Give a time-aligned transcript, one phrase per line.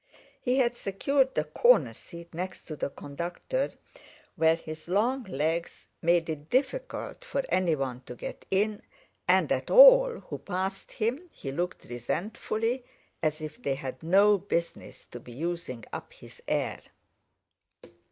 [0.41, 3.73] He had secured the corner seat next the conductor,
[4.35, 8.81] where his long legs made it difficult for anyone to get in,
[9.27, 12.83] and at all who passed him he looked resentfully,
[13.21, 16.79] as if they had no business to be using up his air.